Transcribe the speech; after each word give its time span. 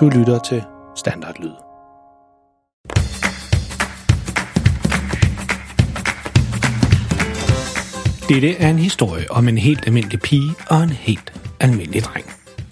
Du 0.00 0.08
lytter 0.08 0.38
til 0.38 0.62
Standardlyd. 0.96 1.50
Dette 8.28 8.56
er 8.58 8.70
en 8.70 8.78
historie 8.78 9.32
om 9.32 9.48
en 9.48 9.58
helt 9.58 9.86
almindelig 9.86 10.20
pige 10.20 10.54
og 10.70 10.82
en 10.82 10.90
helt 10.90 11.32
almindelig 11.60 12.04
dreng. 12.04 12.24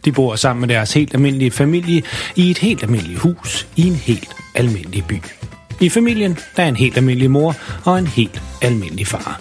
De 0.05 0.13
bor 0.13 0.37
sammen 0.37 0.61
med 0.61 0.69
deres 0.69 0.95
helt 0.95 1.15
almindelige 1.15 1.51
familie 1.51 2.03
i 2.37 2.51
et 2.51 2.59
helt 2.59 2.83
almindeligt 2.83 3.21
hus 3.21 3.69
i 3.77 3.89
en 3.89 3.95
helt 3.95 4.37
almindelig 4.55 5.05
by. 5.09 5.23
I 5.81 5.89
familien 5.89 6.39
der 6.57 6.63
er 6.63 6.69
en 6.69 6.77
helt 6.77 6.97
almindelig 6.97 7.31
mor 7.31 7.55
og 7.85 7.99
en 7.99 8.07
helt 8.07 8.43
almindelig 8.63 9.07
far. 9.07 9.41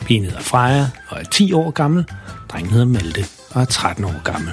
Pigen 0.00 0.24
hedder 0.24 0.40
Freja 0.40 0.86
og 1.08 1.20
er 1.20 1.24
10 1.24 1.52
år 1.52 1.70
gammel. 1.70 2.04
Drengen 2.48 2.70
hedder 2.70 2.86
Malte 2.86 3.24
og 3.54 3.60
er 3.60 3.64
13 3.64 4.04
år 4.04 4.22
gammel. 4.24 4.52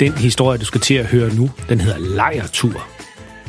Den 0.00 0.12
historie, 0.12 0.58
du 0.58 0.64
skal 0.64 0.80
til 0.80 0.94
at 0.94 1.06
høre 1.06 1.34
nu, 1.34 1.50
den 1.68 1.80
hedder 1.80 1.98
Lejertur. 1.98 2.86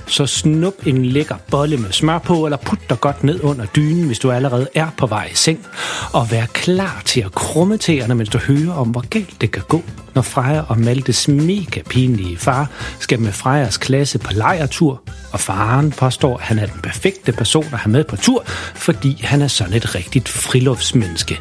Så 0.07 0.25
snup 0.25 0.73
en 0.85 1.05
lækker 1.05 1.35
bolle 1.51 1.77
med 1.77 1.91
smør 1.91 2.17
på, 2.17 2.45
eller 2.45 2.57
put 2.57 2.79
dig 2.89 3.01
godt 3.01 3.23
ned 3.23 3.43
under 3.43 3.65
dynen, 3.65 4.03
hvis 4.03 4.19
du 4.19 4.31
allerede 4.31 4.67
er 4.75 4.87
på 4.97 5.07
vej 5.07 5.29
i 5.31 5.35
seng. 5.35 5.65
Og 6.13 6.31
vær 6.31 6.45
klar 6.45 7.01
til 7.05 7.21
at 7.21 7.31
krumme 7.31 7.77
tæerne, 7.77 8.15
mens 8.15 8.29
du 8.29 8.37
hører 8.37 8.73
om, 8.73 8.87
hvor 8.87 9.07
galt 9.07 9.41
det 9.41 9.51
kan 9.51 9.63
gå, 9.67 9.83
når 10.15 10.21
Freja 10.21 10.61
og 10.67 10.79
Maltes 10.79 11.27
mega 11.27 11.81
pinlige 11.89 12.37
far 12.37 12.69
skal 12.99 13.19
med 13.19 13.31
Frejas 13.31 13.77
klasse 13.77 14.19
på 14.19 14.33
lejertur, 14.33 15.01
og 15.31 15.39
faren 15.39 15.91
påstår, 15.91 16.37
at 16.37 16.43
han 16.43 16.59
er 16.59 16.65
den 16.65 16.81
perfekte 16.81 17.31
person 17.31 17.65
at 17.71 17.79
have 17.79 17.91
med 17.91 18.03
på 18.03 18.15
tur, 18.15 18.43
fordi 18.75 19.21
han 19.23 19.41
er 19.41 19.47
sådan 19.47 19.73
et 19.73 19.95
rigtigt 19.95 20.29
friluftsmenneske. 20.29 21.39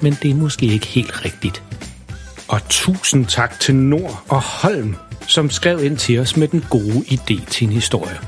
Men 0.00 0.18
det 0.22 0.30
er 0.30 0.34
måske 0.34 0.66
ikke 0.66 0.86
helt 0.86 1.24
rigtigt. 1.24 1.62
Og 2.48 2.60
tusind 2.68 3.26
tak 3.26 3.60
til 3.60 3.74
Nord 3.74 4.22
og 4.28 4.42
Holm, 4.42 4.96
som 5.26 5.50
skrev 5.50 5.84
ind 5.84 5.96
til 5.96 6.18
os 6.18 6.36
med 6.36 6.48
den 6.48 6.64
gode 6.70 7.04
idé 7.08 7.50
til 7.50 7.66
en 7.66 7.72
historie. 7.72 8.18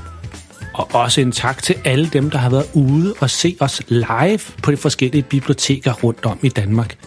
Og 0.73 0.87
også 0.93 1.21
en 1.21 1.31
tak 1.31 1.63
til 1.63 1.75
alle 1.85 2.09
dem, 2.13 2.29
der 2.29 2.37
har 2.37 2.49
været 2.49 2.65
ude 2.73 3.13
og 3.19 3.29
se 3.29 3.57
os 3.59 3.81
live 3.87 4.39
på 4.63 4.71
de 4.71 4.77
forskellige 4.77 5.23
biblioteker 5.23 5.93
rundt 5.93 6.25
om 6.25 6.39
i 6.41 6.49
Danmark. 6.49 6.97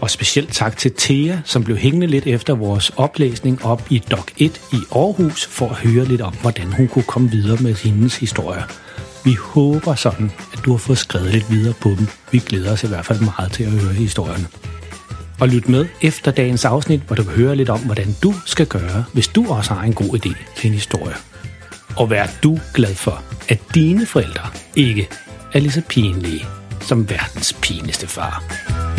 Og 0.00 0.10
specielt 0.10 0.52
tak 0.52 0.76
til 0.76 0.92
Thea, 0.98 1.38
som 1.44 1.64
blev 1.64 1.76
hængende 1.76 2.06
lidt 2.06 2.26
efter 2.26 2.54
vores 2.54 2.90
oplæsning 2.96 3.64
op 3.64 3.82
i 3.90 3.98
Dok 4.10 4.32
1 4.38 4.60
i 4.72 4.76
Aarhus, 4.92 5.46
for 5.46 5.68
at 5.68 5.76
høre 5.76 6.04
lidt 6.04 6.20
om, 6.20 6.34
hvordan 6.40 6.72
hun 6.72 6.88
kunne 6.88 7.04
komme 7.04 7.30
videre 7.30 7.62
med 7.62 7.74
hendes 7.74 8.16
historier. 8.16 8.62
Vi 9.24 9.34
håber 9.34 9.94
sådan, 9.94 10.32
at 10.52 10.64
du 10.64 10.70
har 10.70 10.78
fået 10.78 10.98
skrevet 10.98 11.32
lidt 11.32 11.50
videre 11.50 11.74
på 11.80 11.88
dem. 11.88 12.06
Vi 12.32 12.38
glæder 12.38 12.72
os 12.72 12.84
i 12.84 12.86
hvert 12.86 13.06
fald 13.06 13.20
meget 13.20 13.52
til 13.52 13.64
at 13.64 13.70
høre 13.70 13.92
historierne 13.92 14.46
og 15.40 15.48
lyt 15.48 15.68
med 15.68 15.86
efter 16.02 16.30
dagens 16.30 16.64
afsnit, 16.64 17.00
hvor 17.00 17.16
du 17.16 17.24
kan 17.24 17.32
høre 17.32 17.56
lidt 17.56 17.68
om, 17.68 17.80
hvordan 17.80 18.16
du 18.22 18.34
skal 18.46 18.66
gøre, 18.66 19.04
hvis 19.12 19.28
du 19.28 19.52
også 19.52 19.74
har 19.74 19.82
en 19.82 19.92
god 19.94 20.18
idé 20.18 20.34
til 20.56 20.68
en 20.68 20.74
historie. 20.74 21.14
Og 21.96 22.10
vær 22.10 22.26
du 22.42 22.58
glad 22.74 22.94
for, 22.94 23.22
at 23.48 23.58
dine 23.74 24.06
forældre 24.06 24.48
ikke 24.76 25.08
er 25.52 25.60
lige 25.60 25.72
så 25.72 25.82
pinlige 25.88 26.46
som 26.80 27.10
verdens 27.10 27.52
pinligste 27.62 28.06
far. 28.06 28.89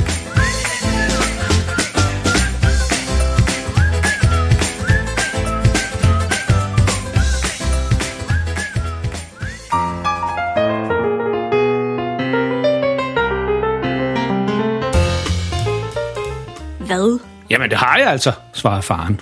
Det 17.71 17.79
har 17.79 17.97
jeg 17.97 18.07
altså, 18.07 18.31
svarer 18.53 18.81
faren. 18.81 19.19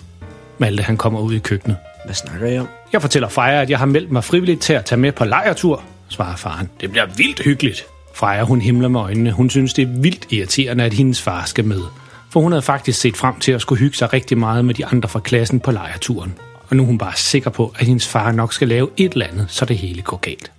Malte, 0.58 0.84
han 0.84 0.98
kommer 0.98 1.20
ud 1.20 1.34
i 1.34 1.40
køkkenet. 1.40 1.78
Hvad 2.06 2.16
snakker 2.16 2.48
I 2.48 2.60
om? 2.60 2.68
Jeg 2.94 3.02
fortæller 3.02 3.30
Freja, 3.30 3.62
at 3.62 3.70
jeg 3.70 3.80
har 3.80 3.86
meldt 3.86 4.12
mig 4.12 4.24
frivilligt 4.24 4.62
til 4.62 4.74
at 4.74 4.86
tage 4.86 5.00
med 5.00 5.12
på 5.12 5.26
lejertur, 5.26 5.84
svarer 6.08 6.36
faren. 6.36 6.70
Det 6.82 6.92
bliver 6.92 7.06
vildt 7.06 7.44
hyggeligt. 7.44 7.86
Freja, 8.14 8.44
hun 8.44 8.62
himler 8.62 8.88
med 8.88 9.00
øjnene. 9.00 9.32
Hun 9.32 9.50
synes, 9.50 9.74
det 9.74 9.82
er 9.82 10.02
vildt 10.02 10.28
irriterende, 10.30 10.84
at 10.84 10.94
hendes 10.94 11.22
far 11.22 11.46
skal 11.46 11.66
med. 11.66 11.82
For 12.30 12.40
hun 12.40 12.52
havde 12.52 12.62
faktisk 12.62 13.00
set 13.00 13.18
frem 13.18 13.40
til 13.40 13.52
at 13.52 13.62
skulle 13.62 13.80
hygge 13.80 13.98
sig 13.98 14.14
rigtig 14.14 14.38
meget 14.38 14.66
med 14.66 14.74
de 14.74 14.86
andre 14.86 15.10
fra 15.10 15.20
klassen 15.20 15.60
på 15.60 15.72
lejerturen. 15.72 16.36
Og 16.70 16.76
nu 16.76 16.84
er 16.84 16.88
hun 16.88 16.98
bare 16.98 17.16
sikker 17.16 17.50
på, 17.50 17.74
at 17.80 17.88
hendes 17.88 18.08
far 18.08 18.31
nok 18.31 18.54
skal 18.54 18.68
lave 18.68 18.90
et 18.98 19.14
eller 19.14 19.28
andet, 19.28 19.46
så 19.50 19.66
det 19.66 19.78
hele 19.78 20.02
går 20.02 20.18
galt. 20.18 20.52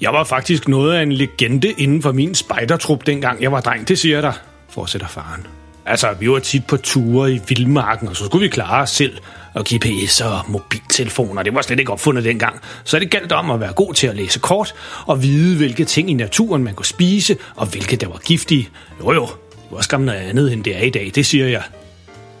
Jeg 0.00 0.12
var 0.12 0.24
faktisk 0.24 0.68
noget 0.68 0.94
af 0.94 1.02
en 1.02 1.12
legende 1.12 1.70
inden 1.70 2.02
for 2.02 2.12
min 2.12 2.34
spejdertrup, 2.34 3.06
dengang 3.06 3.42
jeg 3.42 3.52
var 3.52 3.60
dreng, 3.60 3.88
det 3.88 3.98
siger 3.98 4.16
jeg 4.16 4.22
dig, 4.22 4.34
fortsætter 4.68 5.08
faren. 5.08 5.46
Altså, 5.88 6.08
vi 6.20 6.30
var 6.30 6.38
tit 6.38 6.66
på 6.66 6.76
ture 6.76 7.32
i 7.32 7.40
vildmarken, 7.48 8.08
og 8.08 8.16
så 8.16 8.24
skulle 8.24 8.42
vi 8.42 8.48
klare 8.48 8.82
os 8.82 8.90
selv. 8.90 9.18
Og 9.54 9.64
GPS 9.64 10.20
og 10.20 10.38
mobiltelefoner, 10.48 11.42
det 11.42 11.54
var 11.54 11.62
slet 11.62 11.78
ikke 11.78 11.92
opfundet 11.92 12.24
dengang. 12.24 12.60
Så 12.84 12.98
det 12.98 13.10
galt 13.10 13.32
om 13.32 13.50
at 13.50 13.60
være 13.60 13.72
god 13.72 13.94
til 13.94 14.06
at 14.06 14.16
læse 14.16 14.38
kort, 14.38 14.74
og 15.06 15.22
vide, 15.22 15.56
hvilke 15.56 15.84
ting 15.84 16.10
i 16.10 16.14
naturen 16.14 16.64
man 16.64 16.74
kunne 16.74 16.86
spise, 16.86 17.36
og 17.56 17.66
hvilke 17.66 17.96
der 17.96 18.08
var 18.08 18.18
giftige. 18.18 18.68
Jo 19.00 19.12
jo, 19.12 19.26
det 19.26 19.70
var 19.70 19.80
skam 19.80 20.00
noget 20.00 20.18
andet, 20.18 20.52
end 20.52 20.64
det 20.64 20.76
er 20.76 20.82
i 20.82 20.90
dag, 20.90 21.12
det 21.14 21.26
siger 21.26 21.46
jeg. 21.46 21.62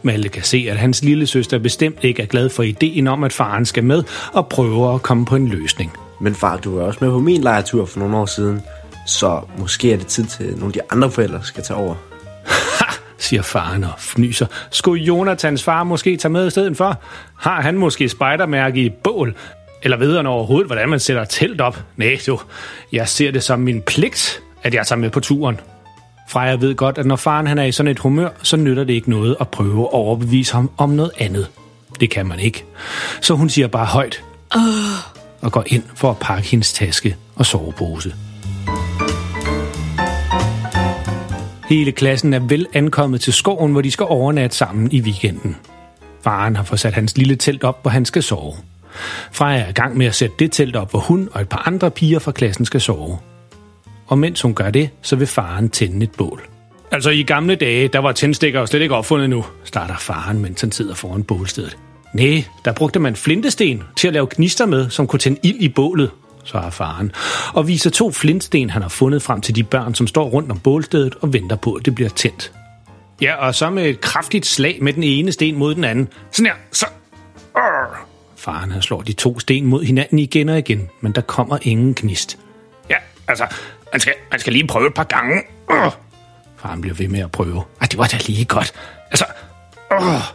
Malte 0.02 0.28
kan 0.28 0.42
se, 0.42 0.66
at 0.70 0.76
hans 0.76 1.04
lille 1.04 1.26
søster 1.26 1.58
bestemt 1.58 1.98
ikke 2.02 2.22
er 2.22 2.26
glad 2.26 2.48
for 2.48 2.62
ideen 2.62 3.06
om, 3.06 3.24
at 3.24 3.32
faren 3.32 3.66
skal 3.66 3.84
med 3.84 4.02
og 4.32 4.48
prøver 4.48 4.94
at 4.94 5.02
komme 5.02 5.24
på 5.24 5.36
en 5.36 5.48
løsning. 5.48 5.92
Men 6.20 6.34
far, 6.34 6.56
du 6.56 6.78
var 6.78 6.84
også 6.84 6.98
med 7.00 7.10
på 7.10 7.18
min 7.18 7.40
lejetur 7.40 7.86
for 7.86 7.98
nogle 7.98 8.16
år 8.16 8.26
siden. 8.26 8.60
Så 9.06 9.40
måske 9.58 9.92
er 9.92 9.96
det 9.96 10.06
tid 10.06 10.24
til, 10.24 10.44
at 10.44 10.50
nogle 10.50 10.66
af 10.66 10.72
de 10.72 10.80
andre 10.90 11.10
forældre 11.10 11.40
skal 11.44 11.62
tage 11.62 11.76
over. 11.76 12.07
Siger 13.28 13.42
faren 13.42 13.84
og 13.84 13.92
fnyser. 13.98 14.46
Skulle 14.70 15.04
Jonathans 15.04 15.62
far 15.62 15.84
måske 15.84 16.16
tage 16.16 16.32
med 16.32 16.46
i 16.46 16.50
stedet 16.50 16.76
for? 16.76 17.00
Har 17.38 17.60
han 17.62 17.78
måske 17.78 18.08
spejdermærke 18.08 18.80
i 18.80 18.88
bål? 18.88 19.34
Eller 19.82 19.96
ved 19.96 20.16
han 20.16 20.26
overhovedet, 20.26 20.66
hvordan 20.66 20.88
man 20.88 21.00
sætter 21.00 21.24
telt 21.24 21.60
op? 21.60 21.82
Nej, 21.96 22.18
du, 22.26 22.40
jeg 22.92 23.08
ser 23.08 23.30
det 23.30 23.42
som 23.42 23.60
min 23.60 23.82
pligt, 23.82 24.40
at 24.62 24.74
jeg 24.74 24.86
tager 24.86 25.00
med 25.00 25.10
på 25.10 25.20
turen. 25.20 25.60
Freja 26.28 26.56
ved 26.56 26.74
godt, 26.74 26.98
at 26.98 27.06
når 27.06 27.16
faren 27.16 27.46
han 27.46 27.58
er 27.58 27.64
i 27.64 27.72
sådan 27.72 27.90
et 27.90 27.98
humør, 27.98 28.28
så 28.42 28.56
nytter 28.56 28.84
det 28.84 28.92
ikke 28.92 29.10
noget 29.10 29.36
at 29.40 29.48
prøve 29.48 29.82
at 29.82 29.92
overbevise 29.92 30.52
ham 30.52 30.70
om 30.76 30.90
noget 30.90 31.12
andet. 31.18 31.46
Det 32.00 32.10
kan 32.10 32.26
man 32.26 32.40
ikke. 32.40 32.64
Så 33.20 33.34
hun 33.34 33.48
siger 33.48 33.68
bare 33.68 33.86
højt, 33.86 34.22
og 35.40 35.52
går 35.52 35.64
ind 35.66 35.82
for 35.94 36.10
at 36.10 36.18
pakke 36.18 36.48
hendes 36.48 36.72
taske 36.72 37.16
og 37.34 37.46
sovepose. 37.46 38.14
Hele 41.68 41.92
klassen 41.92 42.32
er 42.34 42.38
vel 42.38 42.66
ankommet 42.72 43.20
til 43.20 43.32
skoven, 43.32 43.72
hvor 43.72 43.80
de 43.80 43.90
skal 43.90 44.06
overnatte 44.08 44.56
sammen 44.56 44.92
i 44.92 45.00
weekenden. 45.00 45.56
Faren 46.24 46.56
har 46.56 46.64
fået 46.64 46.80
sat 46.80 46.94
hans 46.94 47.16
lille 47.16 47.36
telt 47.36 47.64
op, 47.64 47.82
hvor 47.82 47.90
han 47.90 48.04
skal 48.04 48.22
sove. 48.22 48.54
Freja 49.32 49.60
er 49.60 49.68
i 49.68 49.72
gang 49.72 49.96
med 49.96 50.06
at 50.06 50.14
sætte 50.14 50.36
det 50.38 50.52
telt 50.52 50.76
op, 50.76 50.90
hvor 50.90 51.00
hun 51.00 51.28
og 51.32 51.40
et 51.40 51.48
par 51.48 51.62
andre 51.66 51.90
piger 51.90 52.18
fra 52.18 52.32
klassen 52.32 52.64
skal 52.64 52.80
sove. 52.80 53.18
Og 54.06 54.18
mens 54.18 54.40
hun 54.40 54.54
gør 54.54 54.70
det, 54.70 54.90
så 55.02 55.16
vil 55.16 55.26
faren 55.26 55.70
tænde 55.70 56.04
et 56.04 56.10
bål. 56.10 56.42
Altså 56.90 57.10
i 57.10 57.22
gamle 57.22 57.54
dage, 57.54 57.88
der 57.88 57.98
var 57.98 58.12
tændstikker 58.12 58.60
jo 58.60 58.66
slet 58.66 58.82
ikke 58.82 58.94
opfundet 58.94 59.30
nu, 59.30 59.44
starter 59.64 59.96
faren, 59.96 60.38
mens 60.38 60.60
han 60.60 60.72
sidder 60.72 60.94
foran 60.94 61.24
bålstedet. 61.24 61.76
Nej, 62.14 62.44
der 62.64 62.72
brugte 62.72 62.98
man 62.98 63.16
flintesten 63.16 63.82
til 63.96 64.08
at 64.08 64.14
lave 64.14 64.26
gnister 64.30 64.66
med, 64.66 64.90
som 64.90 65.06
kunne 65.06 65.20
tænde 65.20 65.40
ild 65.42 65.60
i 65.60 65.68
bålet, 65.68 66.10
svarer 66.48 66.70
faren, 66.70 67.12
og 67.54 67.68
viser 67.68 67.90
to 67.90 68.10
flintsten, 68.10 68.70
han 68.70 68.82
har 68.82 68.88
fundet 68.88 69.22
frem 69.22 69.40
til 69.40 69.56
de 69.56 69.64
børn, 69.64 69.94
som 69.94 70.06
står 70.06 70.28
rundt 70.28 70.50
om 70.50 70.58
bålstedet 70.58 71.14
og 71.20 71.32
venter 71.32 71.56
på, 71.56 71.72
at 71.72 71.84
det 71.84 71.94
bliver 71.94 72.10
tændt. 72.10 72.52
Ja, 73.20 73.34
og 73.34 73.54
så 73.54 73.70
med 73.70 73.86
et 73.86 74.00
kraftigt 74.00 74.46
slag 74.46 74.78
med 74.82 74.92
den 74.92 75.02
ene 75.02 75.32
sten 75.32 75.56
mod 75.56 75.74
den 75.74 75.84
anden. 75.84 76.08
Sådan 76.32 76.46
her, 76.46 76.54
så... 76.72 76.86
Arr. 77.54 78.06
Faren 78.36 78.70
han 78.70 78.82
slår 78.82 79.02
de 79.02 79.12
to 79.12 79.38
sten 79.38 79.66
mod 79.66 79.84
hinanden 79.84 80.18
igen 80.18 80.48
og 80.48 80.58
igen, 80.58 80.88
men 81.00 81.12
der 81.12 81.20
kommer 81.20 81.58
ingen 81.62 81.94
gnist. 81.94 82.38
Ja, 82.90 82.96
altså, 83.28 83.46
man 83.92 84.00
skal, 84.00 84.14
man 84.30 84.40
skal 84.40 84.52
lige 84.52 84.66
prøve 84.66 84.86
et 84.86 84.94
par 84.94 85.04
gange. 85.04 85.42
Arr. 85.68 85.98
Faren 86.56 86.80
bliver 86.80 86.94
ved 86.94 87.08
med 87.08 87.20
at 87.20 87.32
prøve. 87.32 87.62
Ej, 87.80 87.86
det 87.86 87.98
var 87.98 88.06
da 88.06 88.18
lige 88.26 88.44
godt. 88.44 88.72
Altså, 89.10 89.24
arr. 89.90 90.34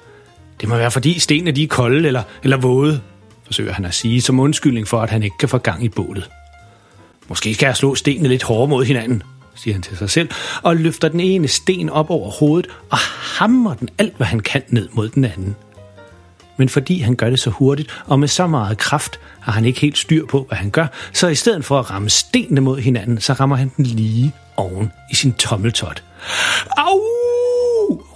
det 0.62 0.70
må 0.70 0.78
være 0.78 0.92
fordi 0.92 1.20
stenene 1.20 1.52
de 1.52 1.64
er 1.64 1.68
kolde 1.68 2.08
eller, 2.08 2.24
eller 2.44 2.58
våde, 2.58 3.02
forsøger 3.46 3.74
han 3.74 3.86
at 3.86 3.94
sige 3.94 4.22
som 4.22 4.40
undskyldning 4.40 4.88
for, 4.88 5.02
at 5.02 5.10
han 5.10 5.24
ikke 5.24 5.38
kan 5.38 5.50
få 5.50 5.58
gang 5.58 5.84
i 5.84 5.90
bålet. 5.90 6.30
Måske 7.30 7.54
skal 7.54 7.68
jeg 7.68 7.76
slå 7.76 7.96
stenene 7.96 8.30
lidt 8.30 8.44
hårdere 8.44 8.68
mod 8.68 8.86
hinanden, 8.86 9.24
siger 9.56 9.74
han 9.74 9.82
til 9.82 9.98
sig 9.98 10.10
selv, 10.10 10.30
og 10.62 10.76
løfter 10.76 11.08
den 11.08 11.20
ene 11.20 11.48
sten 11.48 11.90
op 11.90 12.10
over 12.10 12.32
hovedet 12.32 12.72
og 12.90 12.98
hammer 13.38 13.74
den 13.74 13.90
alt, 13.98 14.18
hvad 14.18 14.28
han 14.28 14.40
kan 14.40 14.62
ned 14.70 14.90
mod 14.92 15.10
den 15.10 15.26
anden. 15.26 15.56
Men 16.58 16.70
fordi 16.70 17.00
han 17.00 17.16
gør 17.16 17.30
det 17.30 17.40
så 17.40 17.50
hurtigt 17.50 18.02
og 18.06 18.20
med 18.20 18.28
så 18.28 18.48
meget 18.48 18.78
kraft, 18.78 19.20
har 19.40 19.52
han 19.52 19.66
ikke 19.66 19.80
helt 19.80 19.98
styr 19.98 20.26
på, 20.26 20.46
hvad 20.48 20.58
han 20.58 20.70
gør, 20.70 20.88
så 21.14 21.28
i 21.28 21.36
stedet 21.36 21.66
for 21.66 21.80
at 21.80 21.92
ramme 21.92 22.10
stenene 22.10 22.62
mod 22.62 22.80
hinanden, 22.80 23.22
så 23.22 23.34
rammer 23.34 23.56
han 23.56 23.72
den 23.78 23.86
lige 23.86 24.32
oven 24.58 24.92
i 25.12 25.16
sin 25.16 25.34
tommeltot. 25.34 26.04
Au! 26.78 27.13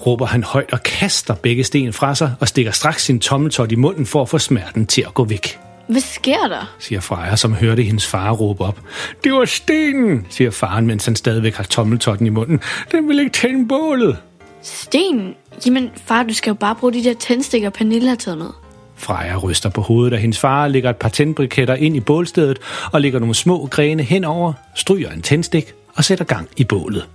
Råber 0.05 0.25
han 0.25 0.43
højt 0.43 0.73
og 0.73 0.83
kaster 0.83 1.35
begge 1.35 1.63
sten 1.63 1.93
fra 1.93 2.15
sig 2.15 2.35
og 2.39 2.47
stikker 2.47 2.71
straks 2.71 3.05
sin 3.05 3.19
tommeltot 3.19 3.71
i 3.71 3.75
munden 3.75 4.05
for 4.05 4.21
at 4.21 4.29
få 4.29 4.37
smerten 4.37 4.85
til 4.85 5.01
at 5.01 5.13
gå 5.13 5.23
væk. 5.23 5.59
Hvad 5.87 6.01
sker 6.01 6.47
der? 6.47 6.75
siger 6.79 7.01
Freja, 7.01 7.35
som 7.35 7.53
hørte 7.53 7.83
hendes 7.83 8.07
far 8.07 8.31
råbe 8.31 8.63
op. 8.63 8.79
Det 9.23 9.33
var 9.33 9.45
stenen, 9.45 10.27
siger 10.29 10.51
faren, 10.51 10.87
mens 10.87 11.05
han 11.05 11.15
stadigvæk 11.15 11.55
har 11.55 11.63
tommeltotten 11.63 12.27
i 12.27 12.29
munden. 12.29 12.59
Den 12.91 13.09
vil 13.09 13.19
ikke 13.19 13.31
tænde 13.31 13.67
bålet. 13.67 14.17
Sten? 14.61 15.33
Jamen, 15.65 15.89
far, 16.05 16.23
du 16.23 16.33
skal 16.33 16.49
jo 16.51 16.55
bare 16.55 16.75
bruge 16.75 16.93
de 16.93 17.03
der 17.03 17.13
tændstikker, 17.13 17.69
Pernille 17.69 18.09
har 18.09 18.15
taget 18.15 18.37
med. 18.37 18.49
Freja 18.95 19.37
ryster 19.37 19.69
på 19.69 19.81
hovedet, 19.81 20.13
og 20.13 20.19
hendes 20.19 20.39
far 20.39 20.67
lægger 20.67 20.89
et 20.89 20.95
par 20.95 21.09
tændbriketter 21.09 21.75
ind 21.75 21.95
i 21.95 21.99
bålstedet 21.99 22.59
og 22.91 23.01
lægger 23.01 23.19
nogle 23.19 23.35
små 23.35 23.65
grene 23.71 24.03
henover, 24.03 24.53
stryger 24.75 25.11
en 25.11 25.21
tændstik 25.21 25.73
og 25.95 26.03
sætter 26.03 26.25
gang 26.25 26.49
i 26.57 26.63
bålet. 26.63 27.07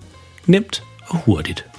Nemt 0.47 0.83
og 1.09 1.19
hurtigt. 1.19 1.72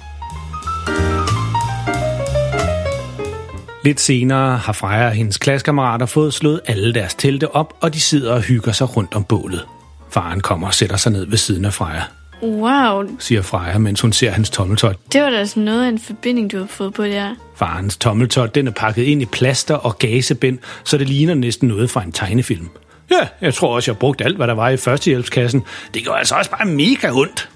Lidt 3.84 4.00
senere 4.00 4.56
har 4.56 4.72
Freja 4.72 5.06
og 5.06 5.12
hendes 5.12 5.38
klassekammerater 5.38 6.06
fået 6.06 6.34
slået 6.34 6.60
alle 6.66 6.94
deres 6.94 7.14
telte 7.14 7.54
op, 7.54 7.74
og 7.80 7.94
de 7.94 8.00
sidder 8.00 8.32
og 8.32 8.40
hygger 8.40 8.72
sig 8.72 8.96
rundt 8.96 9.14
om 9.14 9.24
bålet. 9.24 9.66
Faren 10.10 10.40
kommer 10.40 10.66
og 10.66 10.74
sætter 10.74 10.96
sig 10.96 11.12
ned 11.12 11.26
ved 11.26 11.38
siden 11.38 11.64
af 11.64 11.72
Freja, 11.72 12.02
Wow, 12.42 13.04
siger 13.18 13.42
Freja, 13.42 13.78
mens 13.78 14.00
hun 14.00 14.12
ser 14.12 14.30
hans 14.30 14.50
tommeltot. 14.50 14.96
det 15.12 15.22
var 15.22 15.30
da 15.30 15.44
sådan 15.44 15.62
noget 15.62 15.84
af 15.84 15.88
en 15.88 15.98
forbinding, 15.98 16.52
du 16.52 16.58
har 16.58 16.66
fået 16.66 16.94
på 16.94 17.04
der. 17.04 17.34
Farens 17.56 17.96
tommeltot 17.96 18.54
den 18.54 18.66
er 18.66 18.70
pakket 18.70 19.02
ind 19.02 19.22
i 19.22 19.26
plaster 19.26 19.74
og 19.74 19.98
gasebind, 19.98 20.58
så 20.84 20.98
det 20.98 21.08
ligner 21.08 21.34
næsten 21.34 21.68
noget 21.68 21.90
fra 21.90 22.02
en 22.02 22.12
tegnefilm. 22.12 22.68
Ja, 23.10 23.28
jeg 23.40 23.54
tror 23.54 23.74
også, 23.74 23.90
jeg 23.90 23.98
brugte 23.98 24.24
alt, 24.24 24.36
hvad 24.36 24.46
der 24.46 24.54
var 24.54 24.68
i 24.68 24.76
førstehjælpskassen. 24.76 25.62
Det 25.94 26.06
går 26.06 26.12
altså 26.14 26.34
også 26.34 26.50
bare 26.50 26.66
mega 26.66 27.10
ondt. 27.12 27.48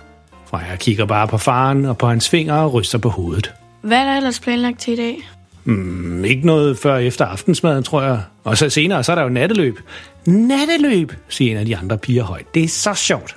Freja 0.50 0.76
kigger 0.76 1.04
bare 1.06 1.28
på 1.28 1.38
faren 1.38 1.84
og 1.84 1.98
på 1.98 2.06
hans 2.08 2.28
fingre 2.28 2.60
og 2.60 2.72
ryster 2.74 2.98
på 2.98 3.08
hovedet. 3.08 3.52
Hvad 3.82 3.98
er 3.98 4.04
der 4.04 4.16
ellers 4.16 4.40
planlagt 4.40 4.78
til 4.80 4.92
i 4.92 4.96
dag? 4.96 5.28
Mm, 5.68 6.24
ikke 6.24 6.46
noget 6.46 6.78
før 6.78 6.96
efter 6.96 7.24
aftensmaden, 7.26 7.82
tror 7.82 8.02
jeg. 8.02 8.20
Og 8.44 8.58
så 8.58 8.70
senere, 8.70 9.04
så 9.04 9.12
er 9.12 9.16
der 9.16 9.22
jo 9.22 9.28
natteløb. 9.28 9.78
Natteløb, 10.26 11.12
siger 11.28 11.50
en 11.50 11.56
af 11.56 11.66
de 11.66 11.76
andre 11.76 11.98
piger 11.98 12.22
højt. 12.22 12.54
Det 12.54 12.64
er 12.64 12.68
så 12.68 12.94
sjovt. 12.94 13.36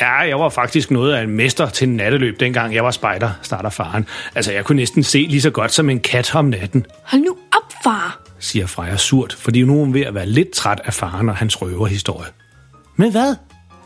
Ja, 0.00 0.12
jeg 0.12 0.38
var 0.38 0.48
faktisk 0.48 0.90
noget 0.90 1.14
af 1.14 1.22
en 1.22 1.30
mester 1.30 1.68
til 1.68 1.88
natteløb, 1.88 2.40
dengang 2.40 2.74
jeg 2.74 2.84
var 2.84 2.90
spejder, 2.90 3.30
starter 3.42 3.70
faren. 3.70 4.06
Altså, 4.34 4.52
jeg 4.52 4.64
kunne 4.64 4.76
næsten 4.76 5.02
se 5.02 5.26
lige 5.30 5.40
så 5.40 5.50
godt 5.50 5.72
som 5.72 5.90
en 5.90 6.00
kat 6.00 6.34
om 6.34 6.44
natten, 6.44 6.86
Hold 7.04 7.22
nu 7.22 7.36
op, 7.56 7.72
far! 7.84 8.20
siger 8.38 8.66
Freja 8.66 8.96
surt, 8.96 9.32
fordi 9.32 9.62
nu 9.62 9.74
er 9.74 9.84
hun 9.84 9.94
ved 9.94 10.02
at 10.02 10.14
være 10.14 10.26
lidt 10.26 10.50
træt 10.50 10.80
af 10.84 10.94
faren 10.94 11.28
og 11.28 11.36
hans 11.36 11.62
røverhistorie. 11.62 12.30
Men 12.96 13.10
hvad? 13.10 13.36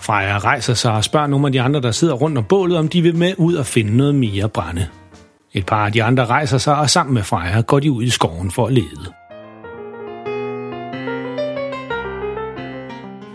Freja 0.00 0.38
rejser 0.38 0.74
sig 0.74 0.92
og 0.92 1.04
spørger 1.04 1.26
nogle 1.26 1.46
af 1.46 1.52
de 1.52 1.60
andre, 1.60 1.80
der 1.80 1.90
sidder 1.90 2.14
rundt 2.14 2.38
om 2.38 2.44
bålet, 2.44 2.78
om 2.78 2.88
de 2.88 3.02
vil 3.02 3.16
med 3.16 3.34
ud 3.38 3.54
og 3.54 3.66
finde 3.66 3.96
noget 3.96 4.14
mere 4.14 4.48
brænde. 4.48 4.86
Et 5.56 5.66
par 5.66 5.86
af 5.86 5.92
de 5.92 6.02
andre 6.02 6.26
rejser 6.26 6.58
sig, 6.58 6.76
og 6.76 6.90
sammen 6.90 7.14
med 7.14 7.22
Freja 7.22 7.60
går 7.60 7.80
de 7.80 7.92
ud 7.92 8.02
i 8.02 8.10
skoven 8.10 8.50
for 8.50 8.66
at 8.66 8.72
lede. 8.72 9.12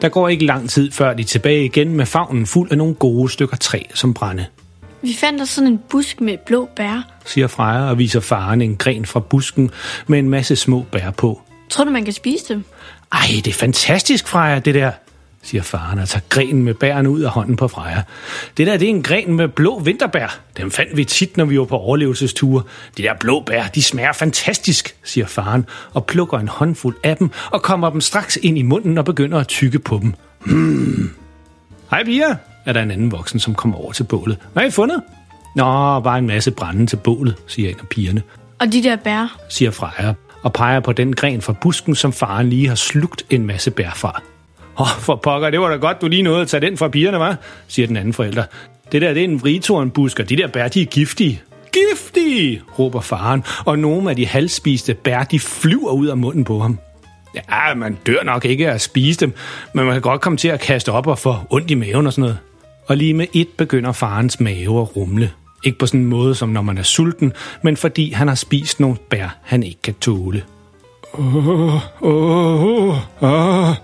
Der 0.02 0.10
går 0.10 0.30
ikke 0.30 0.46
lang 0.46 0.70
tid, 0.70 0.92
før 0.92 1.14
de 1.14 1.22
er 1.22 1.26
tilbage 1.26 1.66
igen 1.66 1.90
med 1.96 2.06
favnen 2.06 2.46
fuld 2.46 2.72
af 2.72 2.78
nogle 2.78 2.96
gode 2.96 3.30
stykker 3.32 3.58
træ 3.58 3.82
som 3.94 4.14
brænde, 4.14 4.46
Vi 5.02 5.14
fandt 5.14 5.40
der 5.40 5.46
sådan 5.46 5.68
en 5.68 5.80
busk 5.90 6.22
med 6.22 6.38
blå 6.46 6.70
bær. 6.76 7.08
siger 7.26 7.48
Freja 7.48 7.90
og 7.90 7.98
viser 7.98 8.20
faren 8.20 8.62
en 8.62 8.76
gren 8.78 9.06
fra 9.06 9.20
busken 9.20 9.72
med 10.08 10.20
en 10.20 10.30
masse 10.30 10.56
små 10.56 10.86
bær 10.92 11.12
på. 11.12 11.42
Tror 11.70 11.84
du, 11.84 11.92
man 11.92 12.04
kan 12.04 12.14
spise 12.14 12.46
dem? 12.50 12.64
Ej, 13.12 13.20
det 13.36 13.48
er 13.48 13.54
fantastisk, 13.54 14.28
Freja, 14.28 14.60
det 14.60 14.76
der, 14.76 14.92
siger 15.44 15.64
faren 15.64 16.00
og 16.00 16.10
tager 16.10 16.24
grenen 16.30 16.64
med 16.64 16.74
bærene 16.74 17.10
ud 17.10 17.22
af 17.22 17.30
hånden 17.30 17.56
på 17.56 17.68
Freja. 17.68 18.02
Det 18.58 18.68
der, 18.68 18.78
det 18.78 18.86
er 18.86 18.90
en 18.90 19.04
gren 19.04 19.34
med 19.34 19.48
blå 19.48 19.80
vinterbær. 19.80 20.40
Dem 20.58 20.72
fandt 20.72 20.98
vi 20.98 21.06
tit, 21.06 21.38
når 21.38 21.46
vi 21.46 21.60
var 21.60 21.66
på 21.66 21.78
overlevelsesture. 21.78 22.64
De 22.98 23.04
der 23.04 23.14
blå 23.20 23.44
bær, 23.46 23.64
de 23.64 23.84
smager 23.84 24.12
fantastisk, 24.14 24.96
siger 25.04 25.28
faren 25.28 25.66
og 25.94 26.06
plukker 26.06 26.40
en 26.40 26.48
håndfuld 26.48 26.96
af 27.04 27.18
dem 27.18 27.30
og 27.52 27.62
kommer 27.62 27.90
dem 27.90 28.02
straks 28.02 28.38
ind 28.42 28.58
i 28.58 28.62
munden 28.62 28.98
og 28.98 29.06
begynder 29.06 29.40
at 29.40 29.48
tykke 29.48 29.80
på 29.80 30.00
dem. 30.02 30.14
Hmm. 30.46 31.10
Hej 31.92 32.04
piger, 32.04 32.36
er 32.66 32.74
der 32.74 32.82
en 32.82 32.92
anden 32.92 33.12
voksen, 33.12 33.40
som 33.40 33.56
kommer 33.56 33.78
over 33.78 33.92
til 33.92 34.04
bålet. 34.04 34.38
Hvad 34.54 34.64
har 34.64 34.68
I 34.68 34.72
fundet? 34.72 35.02
Nå, 35.56 35.64
bare 36.00 36.18
en 36.18 36.28
masse 36.28 36.52
brænde 36.52 36.86
til 36.86 36.96
bålet, 36.98 37.36
siger 37.48 37.70
en 37.70 37.76
af 37.80 37.88
pigerne 37.88 38.22
Og 38.60 38.74
de 38.74 38.84
der 38.84 38.96
bær? 38.96 39.38
siger 39.50 39.72
Freja, 39.72 40.14
og 40.44 40.54
peger 40.54 40.80
på 40.80 40.94
den 40.94 41.16
gren 41.16 41.42
fra 41.42 41.54
busken, 41.54 41.96
som 41.96 42.14
faren 42.14 42.50
lige 42.50 42.68
har 42.68 42.76
slugt 42.76 43.26
en 43.30 43.46
masse 43.46 43.72
bær 43.72 43.90
fra. 43.96 44.22
Åh, 44.80 44.82
oh, 44.82 45.02
for 45.02 45.16
pokker, 45.16 45.50
det 45.50 45.60
var 45.60 45.70
da 45.70 45.76
godt, 45.76 46.02
du 46.02 46.08
lige 46.08 46.22
nåede 46.22 46.42
at 46.42 46.48
tage 46.48 46.62
den 46.62 46.78
fra 46.78 46.88
pigerne, 46.88 47.20
var? 47.20 47.38
siger 47.68 47.88
den 47.88 47.98
anden 47.98 48.14
forælder. 48.14 48.44
Det 48.92 49.02
der, 49.02 49.14
det 49.14 49.20
er 49.20 49.28
en 49.28 49.42
vritornbusk, 49.42 50.20
og 50.20 50.30
de 50.30 50.38
der 50.38 50.48
bær, 50.48 50.68
de 50.68 50.82
er 50.82 50.86
giftige. 50.86 51.42
Giftige, 51.74 52.62
råber 52.80 53.02
faren, 53.02 53.44
og 53.66 53.80
nogle 53.80 54.10
af 54.10 54.16
de 54.16 54.28
halvspiste 54.28 54.94
bær, 54.94 55.24
de 55.24 55.40
flyver 55.40 55.92
ud 55.92 56.08
af 56.08 56.18
munden 56.18 56.44
på 56.44 56.60
ham. 56.60 56.80
Ja, 57.36 57.74
man 57.76 57.98
dør 58.08 58.24
nok 58.24 58.46
ikke 58.46 58.70
af 58.70 58.74
at 58.74 58.82
spise 58.82 59.20
dem, 59.20 59.34
men 59.74 59.86
man 59.86 59.94
kan 59.94 60.02
godt 60.02 60.22
komme 60.22 60.38
til 60.38 60.48
at 60.48 60.60
kaste 60.60 60.92
op 60.92 61.08
og 61.08 61.20
få 61.20 61.36
ondt 61.50 61.72
i 61.72 61.76
maven 61.76 62.08
og 62.08 62.14
sådan 62.14 62.22
noget. 62.22 62.38
Og 62.88 62.98
lige 62.98 63.14
med 63.14 63.28
et 63.34 63.48
begynder 63.58 63.92
farens 63.92 64.40
mave 64.40 64.82
at 64.82 64.96
rumle. 64.96 65.32
Ikke 65.64 65.78
på 65.78 65.86
sådan 65.86 66.00
en 66.00 66.06
måde, 66.06 66.36
som 66.36 66.50
når 66.50 66.62
man 66.62 66.78
er 66.78 66.84
sulten, 66.84 67.34
men 67.62 67.78
fordi 67.78 68.12
han 68.12 68.28
har 68.28 68.36
spist 68.36 68.80
nogle 68.80 68.98
bær, 69.10 69.38
han 69.44 69.64
ikke 69.64 69.82
kan 69.82 69.94
tåle. 69.94 70.44
Åh, 71.14 72.04
åh, 72.04 72.98
åh, 73.22 73.76